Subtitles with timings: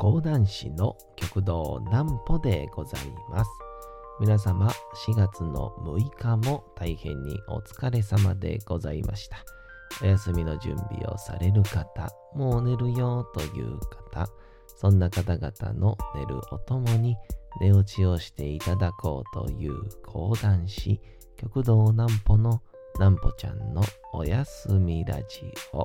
[0.00, 3.50] 講談師の極道南歩でございます。
[4.18, 4.68] 皆様、
[5.06, 9.44] 4月の6日も大変にお疲れ様でございました。
[10.02, 13.78] お休みの準備をされる方、もう寝るよという
[14.10, 14.26] 方、
[14.74, 17.14] そんな方々の寝るおともに
[17.60, 19.74] 寝落ちをしていただこうという
[20.06, 20.98] 講談師、
[21.36, 22.62] 極道南歩の
[22.94, 23.82] 南歩ちゃんの
[24.14, 25.84] おやすみラジオ。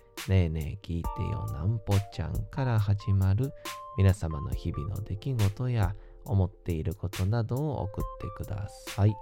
[0.27, 3.51] ねえねえ聞いてよなんぽちゃんから始まる
[3.97, 9.15] 皆様の日々の出来事や思っていることなどを送ってください。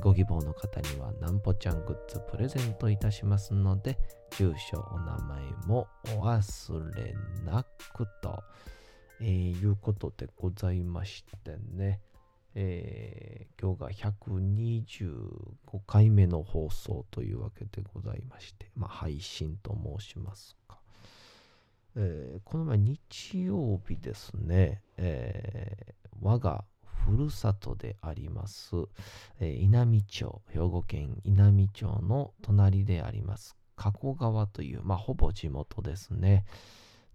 [0.00, 3.96] ご希望の方にはなんぽちゃんグッズプレゼントいたしますので、
[4.36, 5.86] 住所、お名前も
[6.18, 7.14] お忘れ
[7.44, 7.64] な
[7.94, 8.42] くと、
[9.20, 12.00] えー、いうことでございましてね。
[12.54, 20.78] えー、今日が125回目の放送というわけでございまして、まあ、配信と申しますか。
[21.96, 26.64] えー、この前日曜日ですね、えー、我が
[27.04, 28.70] ふるさとであります、
[29.40, 36.44] えー、稲美町、兵庫県稲美町の隣であります、加古川という、まあ、ほぼ地元ですね、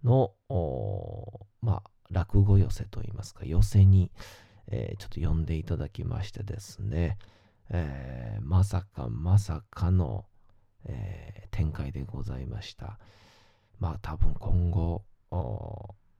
[0.04, 0.32] の、
[1.60, 4.10] まあ、落語寄せといいますか、寄せに、
[4.70, 7.18] えー、ちょっと読んでいただきましてですね、
[7.70, 10.24] えー、まさかまさかの、
[10.84, 12.98] えー、展開でございました。
[13.78, 15.04] まあ多分今後、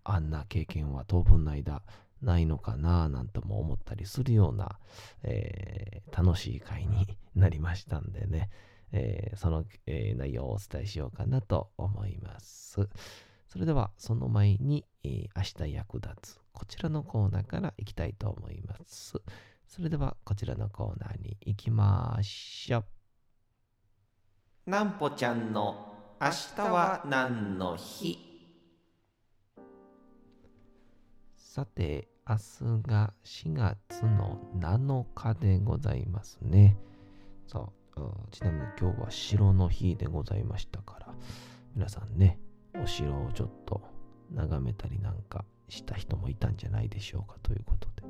[0.05, 1.83] あんな経験は当分の間
[2.22, 4.78] ないのかななんとも思ったりするような、
[5.22, 8.50] えー、楽しい会になりましたんでね、
[8.93, 12.89] えー、その、えー、内容をお伝えしようかなと思います。
[13.47, 19.15] それではその前に、えー、明日役立つこちらのコーナーからいきたいと思います。
[19.66, 22.84] それではこちらのコーナーに行きましょ
[24.66, 24.71] う。
[24.71, 28.19] なんぽちゃんの明日は何の日？
[31.34, 32.43] さて、明日
[32.87, 36.77] が4月の7日でございますね。
[37.47, 38.00] さあ、
[38.31, 41.15] ちなみに今日は城の日でございましたから、
[41.75, 42.38] 皆さんね、
[42.75, 43.81] お城をちょっと
[44.31, 48.03] 眺めたりなんかした人もいたんじゃないでしょうかということで。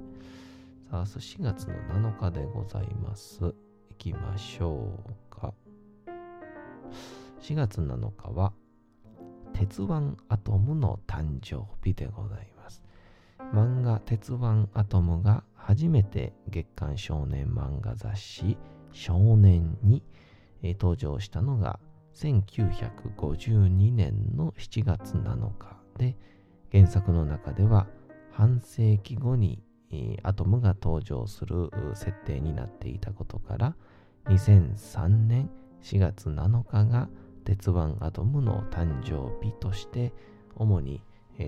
[0.91, 1.75] さあ、明日4月の
[2.13, 3.41] 7日でございます。
[3.41, 3.55] 行
[3.99, 5.55] きましょうか。
[7.41, 8.53] 4月7日は、
[9.53, 12.83] 鉄腕アトムの誕生日でございます。
[13.53, 18.57] 漫画鉄腕アトムが初めて月刊少年漫画雑誌
[18.93, 20.03] 少年に、
[20.63, 21.79] え登場したのが
[22.15, 26.17] 1952年の7月7日で、
[26.73, 27.87] 原作の中では
[28.33, 29.63] 半世紀後に
[30.23, 33.75] アトムが登場する設定になっていたことから
[34.27, 35.51] 2003年
[35.83, 37.09] 4月7日が
[37.45, 40.13] 鉄腕アトムの誕生日として
[40.55, 41.03] 主に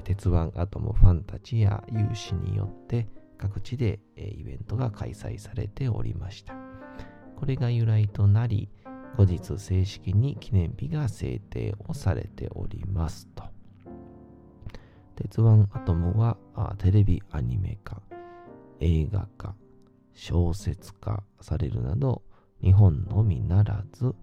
[0.05, 3.07] 鉄腕アトムファンたちや有志によって
[3.39, 6.55] 各地でイベントが開催されておりました。
[7.37, 8.69] これが由来となり
[9.17, 13.52] 後日正式に記念日が制定をされておりますと。
[15.17, 16.37] 鉄腕アトムは
[16.79, 18.03] テレビアニメ化、
[18.81, 19.55] 映画化、
[20.15, 22.23] 小説化されるなど
[22.63, 24.15] 日本のみならず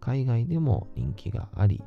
[0.00, 1.82] 海外でも人気があり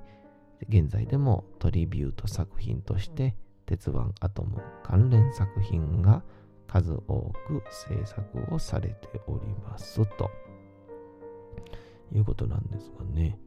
[0.67, 6.23] 現在でもトリビュート作品として鉄腕アトム関連作品が
[6.67, 10.05] 数多く制作をされております。
[10.17, 10.29] と
[12.13, 13.39] いうことなんですがね。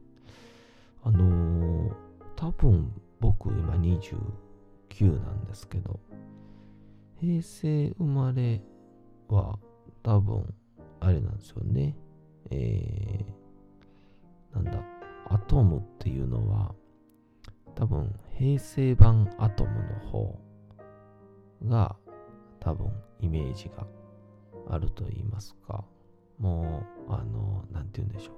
[1.03, 1.93] あのー、
[2.35, 4.17] 多分僕今20
[4.93, 5.99] 9なんですけど、
[7.19, 8.61] 平成生まれ
[9.27, 9.57] は
[10.03, 10.53] 多分、
[10.99, 11.95] あれなんですよね。
[12.51, 14.83] えー、なんだ、
[15.29, 16.75] アトムっていうのは、
[17.75, 20.39] 多分、平成版アトムの方
[21.65, 21.95] が、
[22.59, 23.87] 多分、イメージが
[24.69, 25.83] あると言いますか、
[26.37, 28.35] もう、あの、なんて言うんでしょう。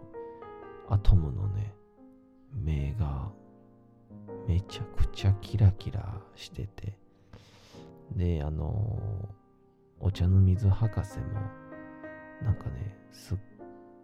[0.94, 1.74] アトムのね、
[2.54, 3.32] 目が
[4.48, 6.98] めちゃくちゃキラキラしてて、
[8.16, 9.30] で、あの、
[10.00, 11.26] お茶の水博士も、
[12.44, 13.38] なんかね、すっ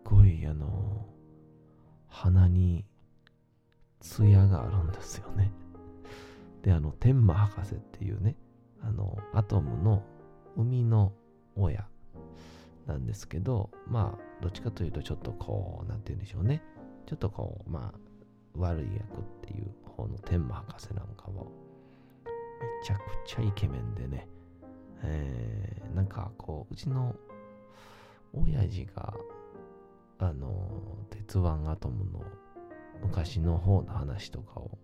[0.03, 1.05] ごい、あの、
[2.07, 2.85] 鼻に
[3.99, 5.51] 艶があるんですよね。
[6.63, 8.35] で、あの、天馬博士っていうね、
[8.81, 10.03] あの、アトムの
[10.55, 11.13] 生みの
[11.55, 11.87] 親
[12.87, 16.61] なんですけど、まあ、どっちかというと、ちょっとこう、なんて言うんでしょうね。
[17.05, 17.99] ちょっとこう、まあ、
[18.55, 21.51] 悪い役っていう方の天馬博士なんかも、
[22.25, 24.27] めちゃくちゃイケメンでね、
[25.03, 27.15] えー、なんかこう、うちの
[28.33, 29.13] 親父が、
[30.19, 30.69] あの、
[31.09, 32.23] 鉄腕アトムの
[33.01, 34.77] 昔の方の話とかを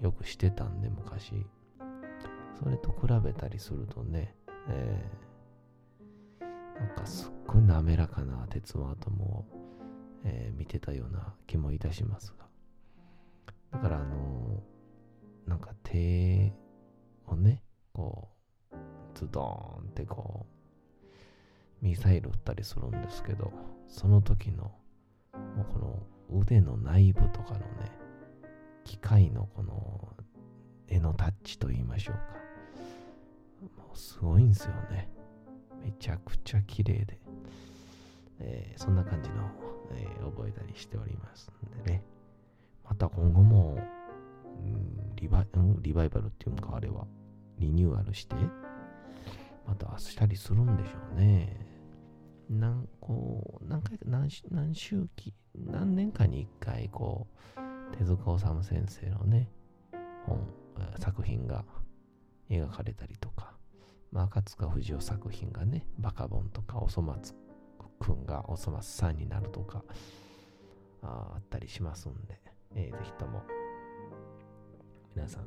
[0.00, 1.46] よくしてたんで、昔。
[2.62, 4.34] それと比べたりするとね、
[4.68, 9.44] えー、なんかすっごい滑らかな鉄腕アトムを、
[10.24, 12.49] えー、見てたような気もいたしますが。
[13.72, 16.52] だからあのー、なんか手
[17.26, 17.62] をね、
[17.92, 18.28] こ
[18.72, 18.76] う、
[19.14, 20.46] ズドーンってこ
[21.82, 23.52] う、ミサイル撃ったりするんですけど、
[23.88, 24.72] その時の、
[25.56, 27.66] もうこの腕の内部とかのね、
[28.84, 30.16] 機械のこの
[30.88, 33.80] 絵のタッチと言いましょうか。
[33.82, 35.08] もうすごいんですよね。
[35.82, 37.18] めちゃくちゃ綺麗で。
[38.40, 39.50] えー、そんな感じの、
[39.92, 42.02] えー、覚えたりしておりますんでね。
[42.90, 43.78] また今後も、
[44.44, 47.06] うん、リバイ、うん、リバイバルっていうか、あれは、
[47.58, 48.34] リニューアルして、
[49.66, 51.70] またしたりするんでしょうね。
[52.50, 59.48] 何こう何回か何何周期何年かに一回こう手塚治虫先生のね
[60.26, 60.44] 本
[60.98, 61.64] 作品が
[62.50, 63.54] 描かれたりとか、
[64.10, 67.36] まあ、赤塚不二夫作品がねバカボンとかおそ松
[68.00, 69.84] くんがおそ松さんになるとか
[71.02, 72.40] ああったりしますんで、
[72.74, 73.42] えー、ぜひとも
[75.14, 75.46] 皆さん、い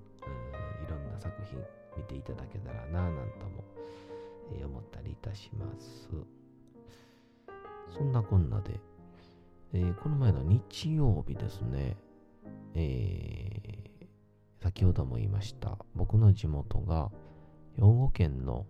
[0.90, 1.58] ろんな作品
[1.98, 3.64] 見ていただけたらなぁなんとも、
[4.54, 6.10] えー、思ったりいたします。
[7.96, 8.80] そんなこんなで、
[9.74, 11.96] えー、この前の日曜日ですね、
[12.74, 17.12] えー、先ほども言いました、僕の地元が
[17.75, 18.66] 兵庫県の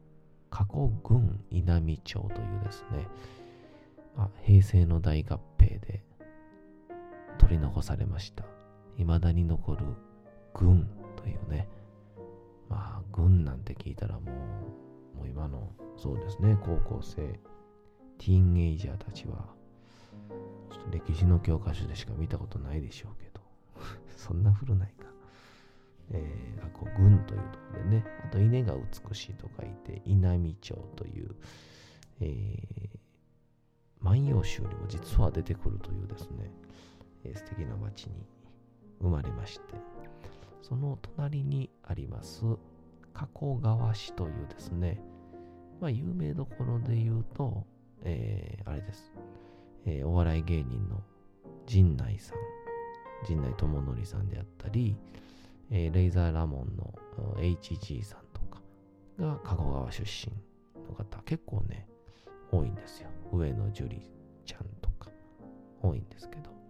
[0.49, 3.07] 加古郡稲美町というですね、
[4.17, 6.03] あ平成の大合併で
[7.37, 8.45] 取り残されました。
[8.97, 9.85] 未だに残る
[10.53, 11.67] 軍というね、
[12.69, 14.31] まあ、軍なんて聞いたらも
[15.15, 17.39] う、もう今の、そうですね、高校生、
[18.17, 19.47] ティーンエイジャーたちは、
[20.71, 23.41] ちょっと歴史の教科書でしか見たことないでしょうけど、
[24.15, 25.03] そんな古ないか。
[26.11, 31.35] えー、あこう軍というところでね、あと稲が美しいと書いて、稲美町という、
[32.19, 32.99] えー、
[34.01, 36.51] 万葉集にも実は出てくるというですね、
[37.23, 38.25] え、素敵な町に
[39.01, 39.75] 生まれまして、
[40.61, 42.43] その隣にあります、
[43.13, 44.99] 加古川市というですね、
[45.79, 47.65] まあ、有名どころで言うと、
[48.03, 49.11] えー、あれです、
[49.85, 51.01] えー、お笑い芸人の
[51.67, 52.37] 陣内さん、
[53.27, 54.95] 陣内智則さんであったり、
[55.69, 56.93] えー、レイザーラモンの
[57.37, 58.61] HG さんとか
[59.19, 60.33] が加古川出身
[60.87, 61.87] の方、結構ね、
[62.51, 63.09] 多いんですよ。
[63.31, 63.95] 上野樹里
[64.45, 65.09] ちゃんとか
[65.81, 66.62] 多いんですけど。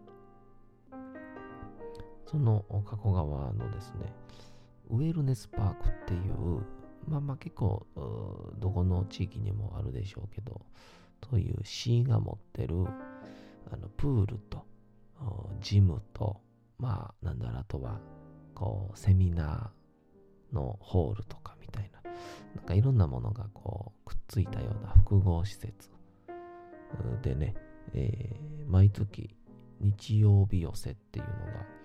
[2.34, 4.12] その加古川のですね、
[4.90, 6.66] ウェルネスパークっていう、
[7.08, 7.86] まあまあ結構、
[8.58, 10.62] どこの地域にもあるでしょうけど、
[11.22, 12.88] という市が持ってる、
[13.72, 14.66] あの、プールと、
[15.62, 16.42] ジムと、
[16.80, 18.00] まあ、なんだろう、あとは、
[18.56, 22.02] こう、セミナーのホールとかみたいな、
[22.56, 25.92] なんかいろんなものがこう、くっついたような複合施設
[27.22, 27.54] でね、
[27.94, 29.36] えー、毎月
[29.82, 31.83] 日曜日寄せっていうのが、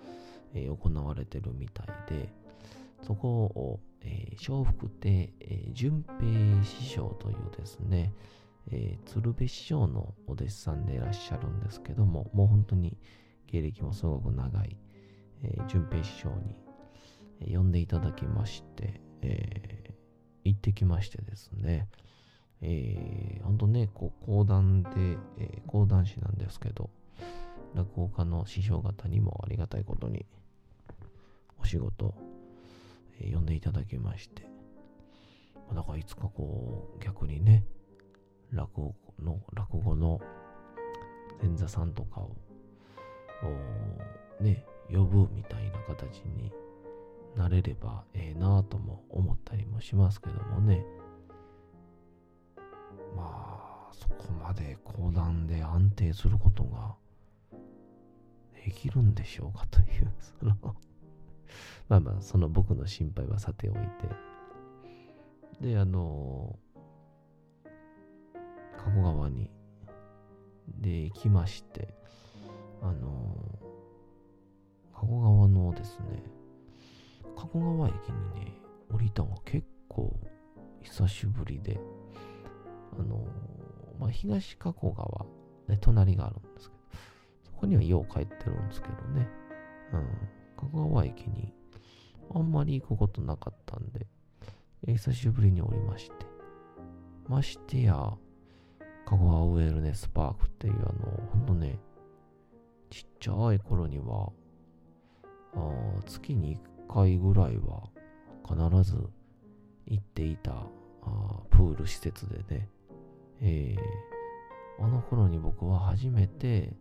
[0.53, 2.29] え、行われてるみたいで、
[3.03, 8.13] そこを、えー、笑福亭、えー、淳平師匠というですね、
[8.71, 12.97] えー、鶴瓶師匠のお弟子さんでいらっしゃるんですけども、もう本当に
[13.47, 14.77] 芸歴もすごく長い、
[15.43, 16.55] えー、淳平師匠に、
[17.53, 19.93] 呼んでいただきまして、えー、
[20.43, 21.87] 行ってきましてですね、
[22.61, 24.89] えー、本当ね、こう講談で、
[25.37, 26.89] えー、講談師なんですけど、
[27.75, 30.25] 落語家の師匠方にもありがたいことに
[31.61, 32.15] お仕事、
[33.21, 34.43] えー、呼んでいただきまして、
[35.73, 37.65] だからいつかこう逆にね、
[38.51, 40.19] 落語の、落語の
[41.41, 42.35] 前座さんとかを、
[44.41, 46.51] ね、呼ぶみたいな形に
[47.35, 50.83] なれればええなぁとも思ったりもしますけどもね。
[53.15, 56.95] まあ、そこまで講談で安定することが
[58.65, 60.55] できるんでしょうかという、その
[61.87, 65.67] まあまあ、その僕の心配はさておいて。
[65.67, 66.57] で、あの、
[68.77, 69.49] 加古川に、
[70.79, 71.93] で、行きまして、
[72.81, 73.35] あの、
[74.93, 76.23] 加古川のですね、
[77.35, 77.95] 加古川駅
[78.35, 78.53] にね、
[78.91, 80.17] 降りたのが結構
[80.81, 81.79] 久しぶりで、
[82.97, 83.25] あの
[83.99, 85.25] まあ、東加古川、
[85.67, 86.78] ね、隣があるんですけど、
[87.59, 89.27] ここにはよう帰ってるんですけどね、
[89.91, 90.07] うん、
[90.55, 91.53] 加古川駅に
[92.33, 94.07] あんまり行くことなかったんで、
[94.87, 96.13] 久しぶりに降りまして、
[97.27, 97.95] ましてや、
[99.05, 101.77] 加古川ウェルネスパークっていうあの、ほんとね、
[102.89, 104.31] ちっちゃい頃には、
[105.53, 107.89] あ月に1回ぐらいは
[108.47, 109.05] 必ず
[109.85, 110.53] 行っていた
[111.01, 112.69] あプール施設でね、
[113.41, 116.71] えー、あの頃に僕は初めて、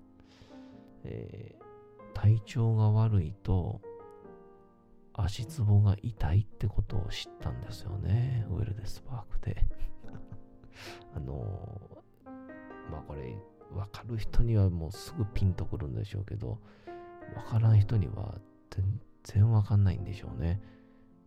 [1.04, 3.80] えー、体調が悪いと
[5.12, 8.46] 足つぼが痛いってことを知ったんですよね。
[8.50, 9.66] ウェルネスパークで。
[11.14, 13.36] あのー、まあこれ、
[13.74, 16.60] わかる人にはもうすぐピンとくるんでしょうけど、
[17.34, 18.40] わからん人には
[18.70, 20.62] 全然わかんないんでしょうね。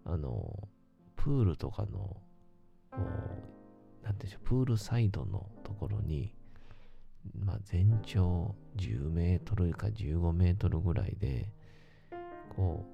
[0.06, 0.70] あの、
[1.18, 2.18] プールとかの、
[2.92, 3.08] なんて
[4.08, 6.34] いうんでしょう、プールサイドのところに、
[7.46, 11.50] まあ、全長10メートルか15メートルぐらいで、
[12.56, 12.92] こう、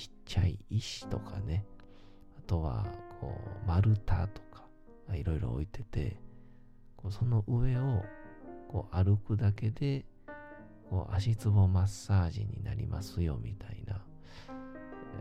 [0.00, 1.66] ちっちゃい石とかね、
[2.38, 2.86] あとは、
[3.20, 4.64] こう、丸太とか、
[5.14, 6.16] いろいろ置いてて、
[6.96, 8.02] こうその上を、
[8.68, 10.06] こう、歩くだけで、
[10.88, 14.02] こう、足つぼマッサージになりますよ、みたいな、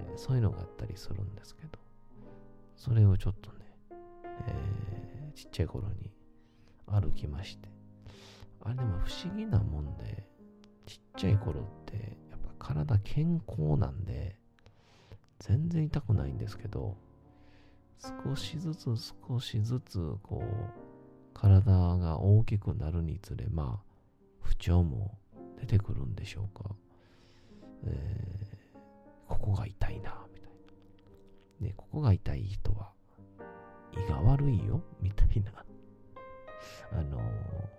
[0.08, 1.80] えー、そういうのがあったりするんですけど、
[2.78, 3.58] それをちょっとね、
[4.48, 6.12] えー、ちっちゃい頃に
[6.86, 7.70] 歩きまして、
[8.62, 10.26] あれでも不思議なもんで、
[10.86, 14.36] ちっちゃい頃って、やっぱ体健康なんで、
[15.40, 16.98] 全然痛くないんですけど、
[18.26, 18.96] 少しずつ
[19.28, 20.90] 少しずつ、こう、
[21.34, 23.90] 体が大きくなるにつれ、まあ、
[24.42, 25.18] 不調も
[25.60, 26.76] 出てくるんでしょうか。
[27.86, 28.80] えー、
[29.28, 30.52] ここが痛いな、みたい
[31.62, 31.68] な。
[31.68, 32.92] で、ここが痛い人は、
[33.94, 35.52] 胃が悪いよ、みたいな、
[36.92, 37.79] あのー、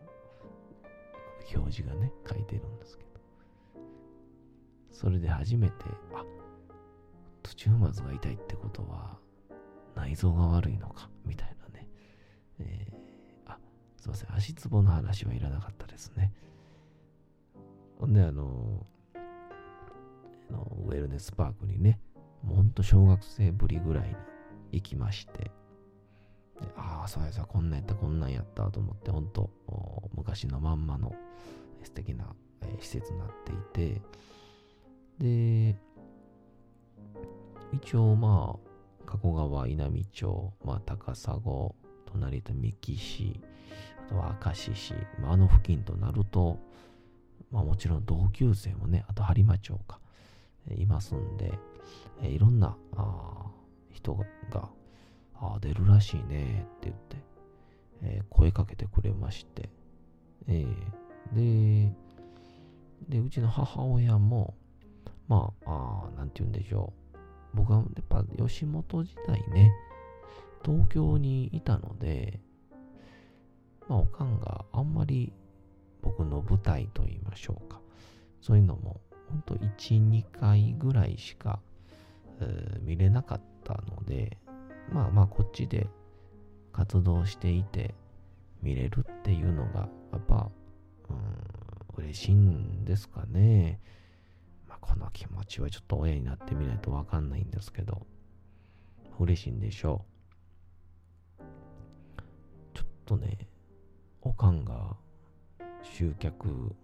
[1.55, 3.11] 表示がね、書いてるんですけど。
[4.91, 5.75] それで初めて、
[6.15, 6.25] あ、
[7.43, 9.19] 途中まずが痛いってことは、
[9.95, 11.89] 内臓が悪いのか、みたいなね。
[12.59, 13.59] えー、あ、
[13.97, 14.35] すいません。
[14.35, 16.33] 足つぼの話はいらなかったですね。
[17.99, 22.01] ほんで、あの、あのウェルネスパークにね、
[22.43, 24.15] もうほんと小学生ぶりぐらいに
[24.73, 25.51] 行きまして、
[26.77, 29.51] ああ、そうやさ、こんなんやった、こんなんやったと思って、ほんと
[30.15, 31.15] 昔のまんまの
[31.83, 33.57] 素敵な、えー、施設になってい
[33.99, 34.03] て、
[35.19, 35.77] で、
[37.73, 41.39] 一応まあ、加古川稲美町、まあ、高砂、
[42.07, 43.41] 隣と三木市、
[44.07, 46.59] あとは明石市、まあ、あの付近となると、
[47.51, 49.99] まあもちろん同級生もね、あと播磨町か、
[50.71, 51.53] いますんで、
[52.23, 52.77] えー、いろんな
[53.93, 54.15] 人
[54.51, 54.69] が
[55.41, 57.17] あ出るらしいねって言って、
[58.03, 59.71] えー、声かけてくれまして、
[60.47, 61.93] えー、で、
[63.09, 64.55] で、うちの母親も、
[65.29, 67.19] まあ、あなんて言うんでしょう。
[67.55, 69.73] 僕はやっぱ吉本時代ね、
[70.65, 72.41] 東京にいたので、
[73.89, 75.33] まあ、おかんがあんまり
[76.03, 77.81] 僕の舞台と言いましょうか。
[78.41, 81.61] そういうのも、ほんと1、2回ぐらいしか、
[82.41, 84.39] えー、見れなかったので、
[84.93, 85.89] まあまあこっちで
[86.73, 87.95] 活動していて
[88.63, 90.51] 見れるっていうのが、やっぱ、
[91.09, 93.81] うん、嬉しいんですかね。
[94.69, 98.07] まあこの気持ちはちょっと親になってみないとわかんないんですけど、
[99.19, 100.05] 嬉しいんでしょ
[101.39, 101.43] う。
[102.75, 103.39] ちょっとね、
[104.23, 104.97] おかんが
[105.83, 106.75] 集客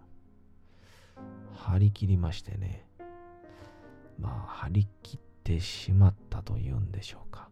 [1.54, 2.86] 張り切りましてね
[4.18, 4.32] まあ
[4.64, 7.48] 張り切ってしまったというんでしょうか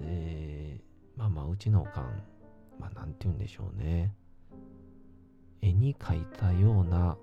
[0.00, 0.80] で
[1.16, 2.22] まあまあうちのおかん
[2.78, 4.14] まあなんて言うんでしょうね。
[5.60, 7.16] 絵に描いたような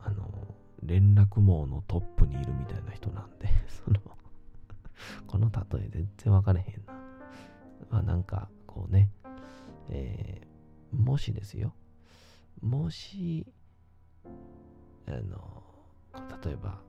[0.00, 0.28] あの
[0.82, 4.00] 連絡網のトップにいるみたいな人なんで その
[5.26, 6.92] この例え全然分かれへんな。
[7.90, 9.10] まあなんかこうね
[9.88, 11.74] えー、もしですよ。
[12.60, 13.46] もし
[15.06, 15.62] あの
[16.44, 16.80] 例えば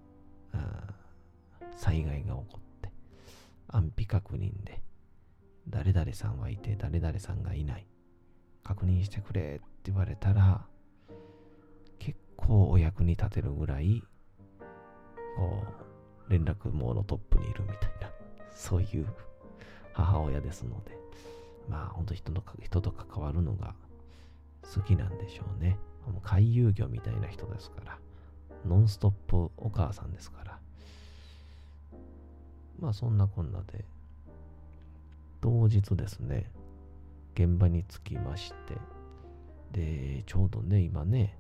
[1.76, 2.60] 災害が起こ
[3.72, 4.82] 安否確認で
[5.70, 7.86] 誰々さんはいて誰々さんがいない
[8.64, 10.66] 確認してくれって言われたら
[12.00, 14.04] 結構お役に立てるぐらい
[15.38, 15.64] こ
[16.28, 18.12] う連絡網のトップにいるみたいな
[18.56, 19.08] そういう
[19.94, 20.98] 母親ですので
[21.70, 23.76] まあ本当人の人と関わるのが
[24.74, 25.78] 好きなんでしょうね。
[26.08, 28.00] もう回遊魚みたいな人ですから。
[28.66, 30.60] ノンストップお母さんですから。
[32.82, 33.86] まあそんなこんなで、
[35.40, 36.52] 当日ですね、
[37.36, 38.76] 現場に着きまして、
[39.72, 41.38] で、ちょうどね、今ね、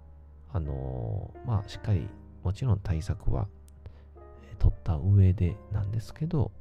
[0.54, 2.08] あのー、まあしっかり、
[2.44, 3.48] もちろん対策は、
[4.52, 6.52] え、取った上でなんですけど、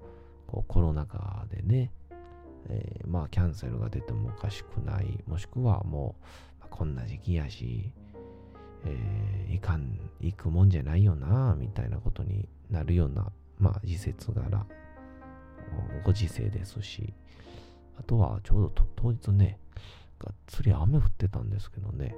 [0.46, 1.92] こうコロナ禍でね、
[2.68, 7.92] えー、まあキャンセルが出てもおかしくない、もしくはもう、まあ、こんな時期やし、
[8.84, 13.30] えー、いかん、行くもんじゃないよな、みたいなことになるような、
[13.60, 14.66] まあ時節柄、
[16.04, 17.12] ご時世ですし、
[17.98, 19.58] あとはちょうど当日ね、
[20.18, 22.14] がっつり雨降ってたんですけどね、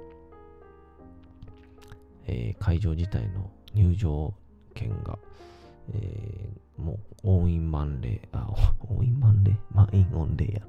[2.25, 4.33] えー、会場自体の入場
[4.73, 5.19] 券が、
[5.93, 8.47] えー、もう、応印満礼、あ、
[8.89, 10.61] 応印満礼満員御礼や。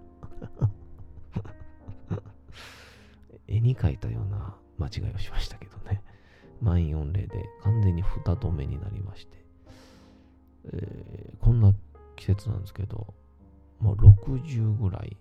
[3.47, 6.03] 絵に描いたような間違いをしましたけどね。
[6.61, 9.44] 満員御礼で完全に蓋止めになりまして、
[10.73, 11.75] えー、こんな
[12.17, 13.15] 季節なんですけど、
[13.81, 15.17] もう60ぐらい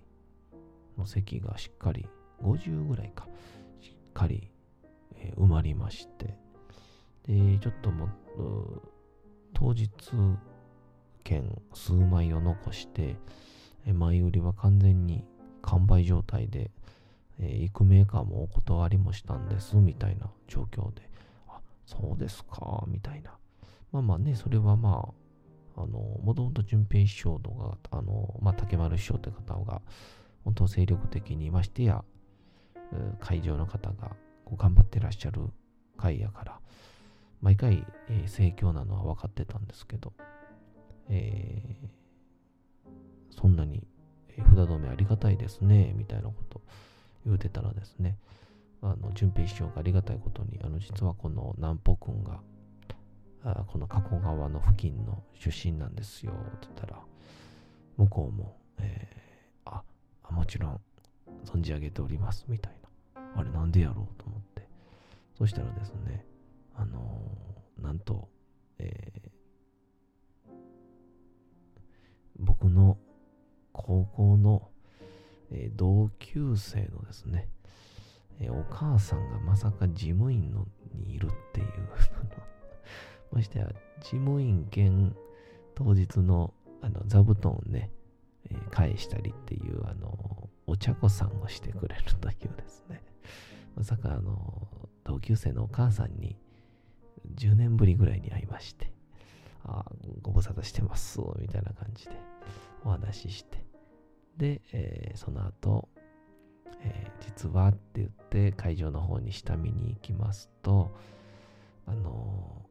[0.98, 2.08] の席がしっかり、
[2.42, 3.28] 50ぐらいか、
[3.82, 4.52] しっかり、
[5.16, 6.38] えー、埋まりまして、
[7.28, 8.84] で、ちょっともっと、
[9.54, 9.90] 当日
[11.24, 13.18] 券数枚を残して、
[13.92, 15.24] 前売りは完全に
[15.62, 16.72] 完売状態で、
[17.40, 21.10] えー、行くメーカーもお断りもしたんです、みたいな状況で、
[21.48, 23.38] あ、そうですか、みたいな。
[23.92, 25.23] まあまあね、それはまあ、
[25.76, 25.88] あの、
[26.24, 29.82] もともと淳平師匠とか、あの、まあ、竹丸師匠って方が、
[30.44, 32.04] 本当精力的に、ましてや、
[33.20, 34.16] 会場の方が
[34.46, 35.42] こう頑張ってらっしゃる
[35.98, 36.60] 会やから、
[37.42, 40.14] 毎回、えー、盛況なのは分かってたんですけど、
[41.10, 42.88] えー、
[43.30, 43.84] そんなに、
[44.30, 46.62] えー、札止めありがたいですね、みたいなこと
[47.26, 48.18] 言うてたらですね、
[48.82, 52.40] あの、淳平師匠がありがたいことに、あの、実はこの南北君が、
[53.44, 57.00] この加古川の付近の出身なんですよ、って言ったら、
[57.98, 59.84] 向こうも、えー、あ、
[60.32, 60.82] もちろん
[61.44, 62.74] 存じ上げております、みたい
[63.16, 63.22] な。
[63.36, 64.16] あれなんでやろう？
[64.18, 64.68] と思って。
[65.38, 66.26] そしたらですね、
[66.76, 68.30] あのー、なんと、
[68.78, 70.52] えー、
[72.40, 72.98] 僕の
[73.74, 74.70] 高校の、
[75.52, 77.50] えー、同級生のですね、
[78.40, 81.68] えお母さんがまさか事務員のにいるっていう
[83.34, 83.68] ましてや、
[84.00, 85.16] 事務員兼
[85.76, 87.90] 当日のあの座布団をね、
[88.50, 93.02] え返したりっていう、あの、お茶子さんをしてくれるというですね、
[93.76, 94.68] まさかあの、
[95.06, 96.38] 同級生のお母さんに
[97.36, 98.92] 10年ぶりぐらいに会いまして、
[99.64, 99.86] あ
[100.22, 102.12] ご無沙汰してます、みたいな感じで
[102.84, 103.66] お話しして、
[104.38, 105.88] で、えー、その後、
[106.82, 110.94] えー、実はって言って会場の方に下見に行きますと、
[111.86, 112.66] あの、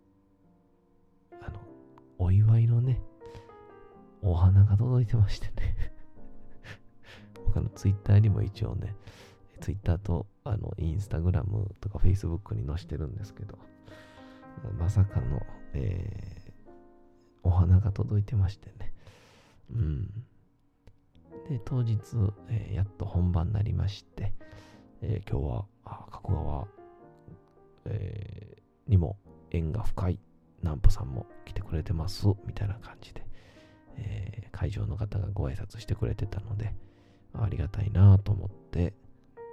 [2.22, 3.00] お祝いのね、
[4.22, 5.92] お花が届いてましてね
[7.46, 8.94] 僕のツイッターにも一応ね、
[9.60, 13.58] ツイッターとあのインスタグラムとかフェイスブックに載せてるんですけど、
[14.78, 16.70] まさかの、えー、
[17.42, 18.92] お花が届いてましてね。
[19.72, 20.06] うん。
[21.48, 21.98] で、当日、
[22.48, 24.32] えー、やっと本番になりまして、
[25.00, 26.68] えー、今日は、あ加古川、
[27.86, 29.18] えー、にも
[29.50, 30.20] 縁が深い
[30.62, 33.26] 南畝さんも来てくれてます、みたいな感じで、
[33.96, 36.74] えー、会場の方がご挨拶してくれてたので、
[37.34, 38.94] ありがたいなと思って、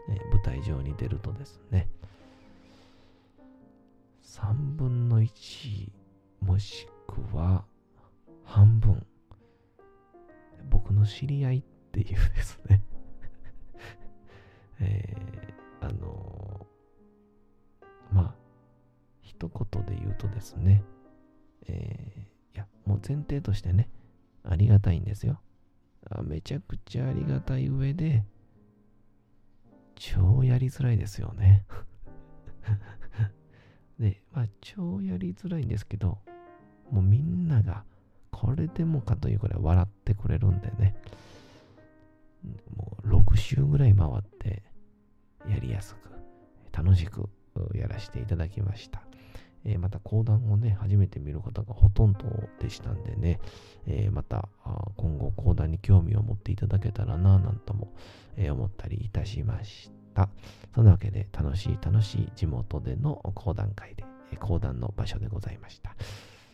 [0.09, 1.89] えー、舞台上に出るとですね、
[4.23, 5.91] 3分の1
[6.41, 7.65] もしくは
[8.45, 9.05] 半分
[10.69, 12.83] 僕の知り合いっていうですね
[14.79, 16.67] えー、あの、
[18.11, 18.35] まあ
[19.21, 20.83] 一言で言うとですね、
[21.67, 23.89] えー、いやもう前提としてね
[24.43, 25.39] ありがたいんですよ。
[26.09, 28.23] あめちゃくちゃありがたい上で
[29.99, 31.65] 超やりづらいですよね。
[33.99, 36.19] で、まあ、超やりづらいんですけど、
[36.89, 37.83] もうみんなが、
[38.31, 40.95] これでもかというくらい笑ってくれるんでね、
[42.75, 44.63] もう6週ぐらい回って、
[45.47, 46.09] やりやすく、
[46.71, 47.29] 楽しく
[47.73, 49.03] やらせていただきました。
[49.65, 52.19] えー、また講談をね、初めて見る方がほとんど
[52.59, 53.39] でしたんでね、
[53.87, 54.49] えー、また
[54.95, 57.93] 今後講談に興味を持っていただけたらな、なんとも、
[58.37, 60.29] えー、思ったりいたしました。
[60.73, 64.05] そんなわけで楽しい楽しい地元での講談会で、
[64.39, 65.95] 講談の場所でございました。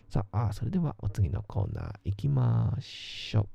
[0.09, 3.54] さあ、それではお次のコーナー行きましょう。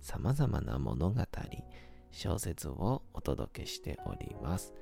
[0.00, 1.22] 様々な物語、
[2.10, 4.72] 小説をお届けしております。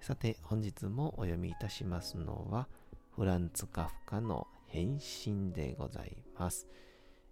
[0.00, 2.68] さて、本日もお読みいたしますのは、
[3.14, 6.66] フランツ・カフカの変身でございます。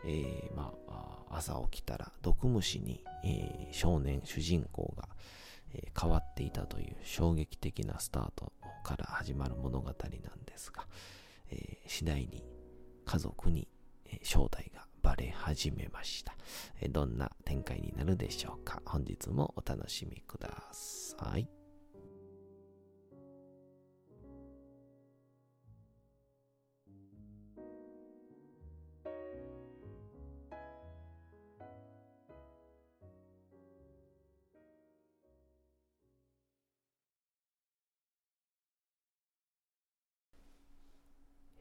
[0.05, 5.09] えー、まあ、朝起きたら毒虫に、えー、少年、主人公が、
[5.75, 8.53] えー、変わっていたという衝撃的なスタート
[8.85, 9.93] から始まる物語なん
[10.45, 10.87] ですが、
[11.51, 12.45] え次第に
[13.05, 13.69] 家族に、
[14.05, 16.35] え正体がバレ始めました、
[16.91, 18.83] どんな展開になるでしょうか？
[18.85, 21.49] 本日もお楽しみください。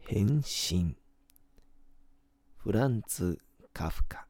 [0.08, 0.96] 変身。
[2.66, 3.38] フランツ・
[3.74, 4.26] カフカ。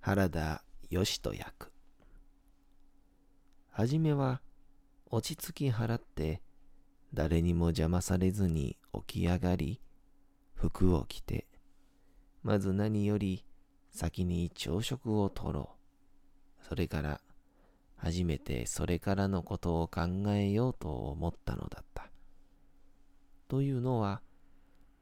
[0.00, 1.70] 原田義人役。
[3.70, 4.42] はじめは
[5.12, 6.42] 落ち着き払って
[7.14, 9.80] 誰にも邪魔されずに起き上がり
[10.56, 11.46] 服を着て
[12.42, 13.44] まず何より
[13.92, 15.76] 先に朝食をとろ
[16.60, 16.66] う。
[16.68, 17.20] それから
[17.94, 22.10] 初めてそれからのことを考えようと思ったのだった。
[23.46, 24.22] というのは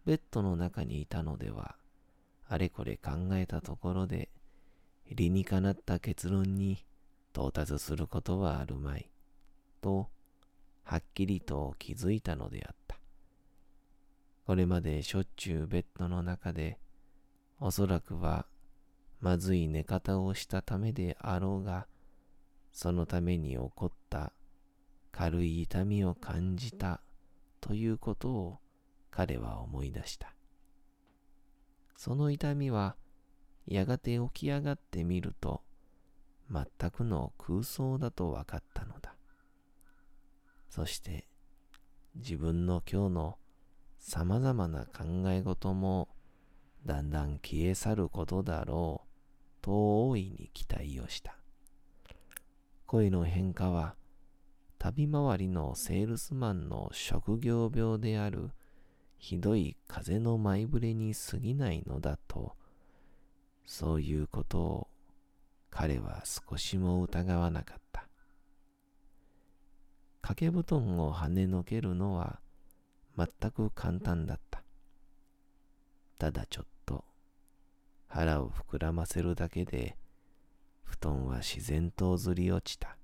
[0.04, 1.76] ベッドの中にいたのでは
[2.54, 4.28] あれこれ考えたところで、
[5.10, 6.78] 理にかなった結論に
[7.32, 9.10] 到達することはあるまい、
[9.80, 10.08] と、
[10.84, 12.96] はっきりと気づいたのであった。
[14.46, 16.78] これまでしょっちゅうベッドの中で、
[17.58, 18.46] おそらくは
[19.20, 21.88] まずい寝方をしたためであろうが、
[22.72, 24.32] そのために起こった
[25.10, 27.00] 軽い痛みを感じた
[27.60, 28.58] ということを
[29.10, 30.32] 彼は思い出した。
[31.96, 32.96] その痛みは
[33.66, 35.62] やがて起き上がってみると
[36.50, 39.14] 全くの空想だと分かったのだ。
[40.68, 41.26] そして
[42.16, 43.38] 自分の今日の
[43.98, 46.08] 様々な考え事も
[46.84, 49.08] だんだん消え去ることだろう
[49.62, 51.38] と大いに期待をした。
[52.86, 53.96] 声の変化は
[54.78, 58.50] 旅回りのセールスマンの職業病である
[59.24, 62.52] ひどい風の前触れに過ぎないのだと、
[63.64, 64.88] そういうことを
[65.70, 68.06] 彼は少しも疑わなかった。
[70.20, 72.38] 掛け布団を跳ねのけるのは
[73.16, 74.62] 全く簡単だった。
[76.18, 77.06] ただちょっと
[78.08, 79.96] 腹を膨らませるだけで
[80.82, 82.98] 布団は自然とずり落ちた。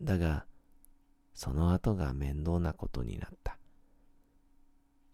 [0.00, 0.46] だが、
[1.34, 3.59] その後が面倒なことになった。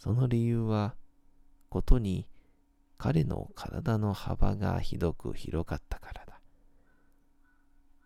[0.06, 0.94] その理由は、
[1.68, 2.28] ことに
[2.96, 6.40] 彼の体の幅がひどく広かったからだ。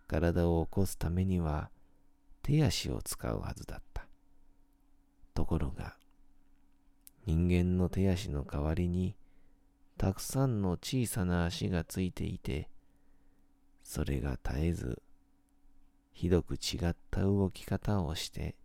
[0.07, 1.69] 体を起こすためには
[2.41, 4.07] 手足を使うはずだった。
[5.35, 5.99] ところが、
[7.27, 9.15] 人間の手足の代わりに
[9.99, 12.71] たくさんの小さな足がついていて、
[13.83, 15.03] それが絶えず、
[16.15, 18.57] ひどく違った動き方をして、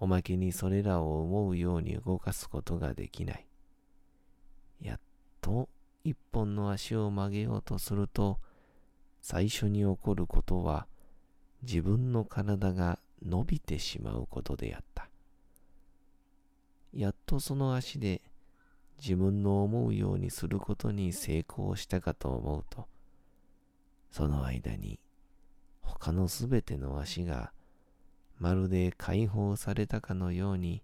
[0.00, 3.46] おまけにそれらを思うように動かすことができない。
[4.80, 5.00] やっ
[5.42, 5.68] と
[6.04, 8.40] 一本の足を曲げようとすると、
[9.20, 10.86] 最初に起こることは
[11.62, 15.10] 自分の体が伸びてしまうことであった。
[16.94, 18.22] やっとその足で
[18.98, 22.88] 自分の思うようにすることに成功したかと思うと、
[24.10, 24.98] その間に
[25.82, 27.52] 他のすべての足が
[28.40, 30.82] まるで解放されたかのように、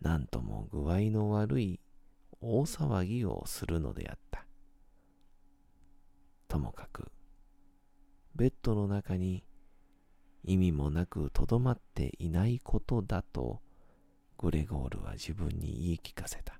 [0.00, 1.80] なんとも具合の悪い
[2.40, 4.46] 大騒ぎをするのであった。
[6.48, 7.12] ともかく、
[8.34, 9.44] ベッドの中に
[10.42, 13.60] 意味もなくとどまっていないことだと、
[14.38, 16.58] グレゴールは自分に言い聞かせた。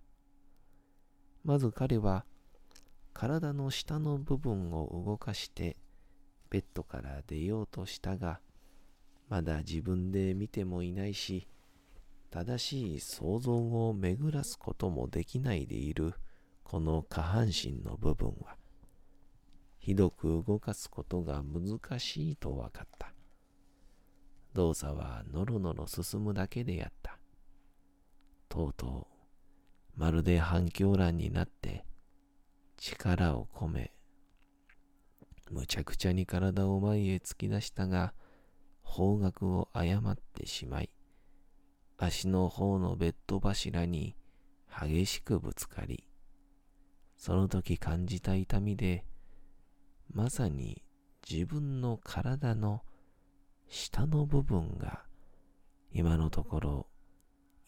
[1.42, 2.26] まず彼は、
[3.14, 5.78] 体の下の部分を動かして、
[6.50, 8.40] ベッドから出ようとしたが、
[9.30, 11.46] まだ自分で見てもいないし、
[12.30, 16.14] 正しい想像を巡らすこともできないでいる
[16.64, 18.56] この下半身の部分は、
[19.78, 23.14] ひどく動かすことが難しいと分かった。
[24.52, 27.16] 動作はのろのろ進むだけでやった。
[28.48, 29.06] とうと
[29.96, 31.84] う、まるで反響欄になって
[32.76, 33.92] 力を込め、
[35.52, 38.12] むちゃくちゃに体を前へ突き出したが、
[38.90, 40.90] 方角を誤ってしまい、
[41.96, 44.16] 足の方のベッド柱に
[44.68, 46.04] 激しくぶつかり、
[47.16, 49.04] その時感じた痛みで、
[50.12, 50.82] まさに
[51.28, 52.82] 自分の体の
[53.68, 55.04] 下の部分が
[55.92, 56.86] 今のところ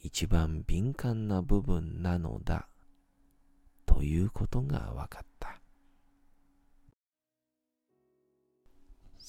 [0.01, 2.67] 一番敏感な部分なのだ
[3.87, 5.32] ということが分かった。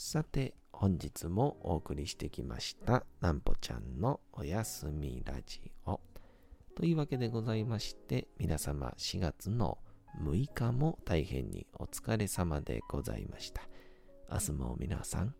[0.05, 6.01] さて、本日もお送りしてきました、なんぽちゃんのおやすみラジオ。
[6.75, 9.77] というわけでございまして、皆様4月の
[10.21, 13.61] 6日も大変にお疲れ様でございました。
[14.29, 15.33] 明日も皆さん、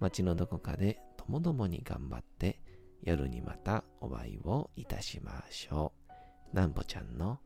[0.00, 2.58] 街のどこかでともどもに頑張って、
[3.02, 5.92] 夜にまたお会いをいたしましょ
[6.52, 6.56] う。
[6.56, 7.38] なんぽちゃんの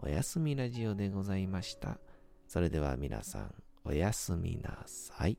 [0.00, 2.00] おやすみラジオでございました。
[2.48, 5.38] それでは皆さん、おやすみなさい。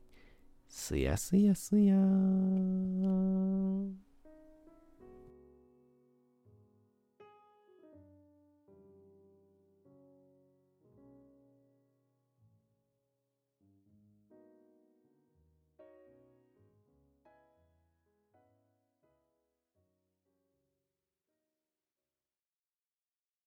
[0.68, 4.07] すやすやすやーん。